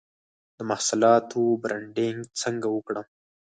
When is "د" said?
0.57-0.59